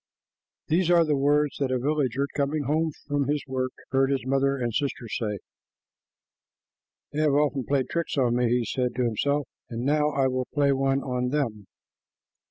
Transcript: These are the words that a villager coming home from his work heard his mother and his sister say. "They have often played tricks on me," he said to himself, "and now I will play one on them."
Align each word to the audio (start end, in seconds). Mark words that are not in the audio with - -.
These 0.67 0.89
are 0.89 1.05
the 1.05 1.15
words 1.15 1.57
that 1.59 1.69
a 1.69 1.77
villager 1.77 2.27
coming 2.35 2.63
home 2.63 2.91
from 3.07 3.27
his 3.27 3.43
work 3.45 3.69
heard 3.91 4.09
his 4.09 4.25
mother 4.25 4.55
and 4.57 4.73
his 4.73 4.79
sister 4.79 5.07
say. 5.07 5.37
"They 7.13 7.19
have 7.19 7.33
often 7.35 7.65
played 7.65 7.87
tricks 7.87 8.17
on 8.17 8.35
me," 8.35 8.47
he 8.49 8.65
said 8.65 8.95
to 8.95 9.03
himself, 9.03 9.47
"and 9.69 9.85
now 9.85 10.09
I 10.09 10.25
will 10.25 10.47
play 10.55 10.71
one 10.71 11.03
on 11.03 11.29
them." 11.29 11.67